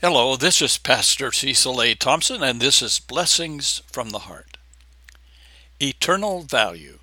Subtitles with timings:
[0.00, 1.92] Hello, this is Pastor Cecil A.
[1.96, 4.56] Thompson, and this is Blessings from the Heart.
[5.82, 7.00] Eternal Value.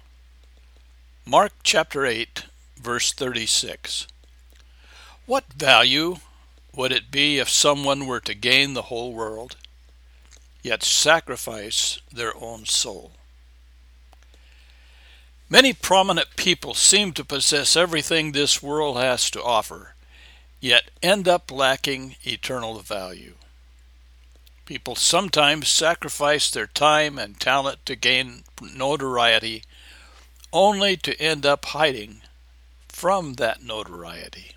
[1.26, 2.46] Mark chapter 8,
[2.82, 4.08] verse 36.
[5.26, 6.20] What value
[6.74, 9.58] would it be if someone were to gain the whole world,
[10.64, 13.12] yet sacrifice their own soul?
[15.50, 19.95] Many prominent people seem to possess everything this world has to offer
[20.60, 23.36] yet end up lacking eternal value.
[24.66, 29.64] People sometimes sacrifice their time and talent to gain notoriety
[30.52, 32.22] only to end up hiding
[32.88, 34.52] from that notoriety.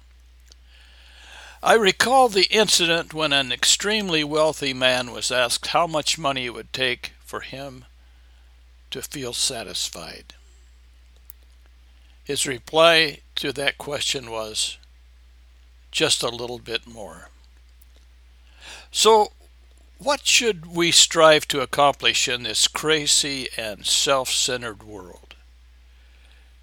[1.63, 6.55] I recall the incident when an extremely wealthy man was asked how much money it
[6.55, 7.85] would take for him
[8.93, 10.35] to feel satisfied.
[12.23, 14.79] His reply to that question was
[15.99, 17.29] just a little bit more.
[18.93, 19.33] So,
[19.99, 25.35] what should we strive to accomplish in this crazy and self centered world?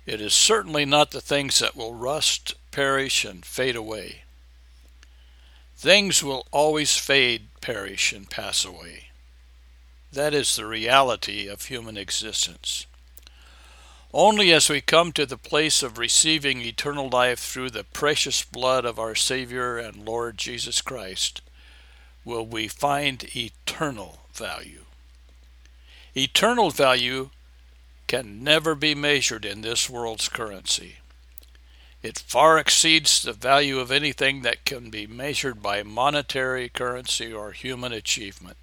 [0.05, 4.21] It is certainly not the things that will rust, perish, and fade away.
[5.75, 9.09] Things will always fade, perish, and pass away.
[10.13, 12.85] That is the reality of human existence.
[14.17, 18.85] Only as we come to the place of receiving eternal life through the precious blood
[18.85, 21.41] of our Savior and Lord Jesus Christ
[22.23, 24.85] will we find eternal value.
[26.15, 27.31] Eternal value
[28.07, 30.99] can never be measured in this world's currency.
[32.01, 37.51] It far exceeds the value of anything that can be measured by monetary currency or
[37.51, 38.55] human achievement.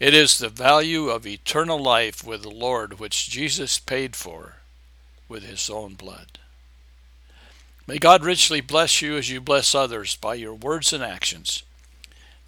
[0.00, 4.54] It is the value of eternal life with the Lord which Jesus paid for
[5.28, 6.38] with his own blood.
[7.86, 11.64] May God richly bless you as you bless others by your words and actions.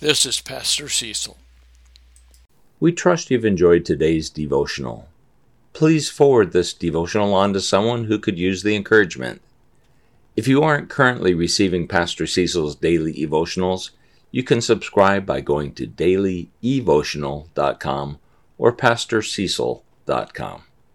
[0.00, 1.36] This is Pastor Cecil.
[2.80, 5.08] We trust you've enjoyed today's devotional.
[5.74, 9.42] Please forward this devotional on to someone who could use the encouragement.
[10.36, 13.90] If you aren't currently receiving Pastor Cecil's daily devotionals,
[14.32, 18.18] you can subscribe by going to dailydevotional.com
[18.58, 20.62] or pastorcecil.com.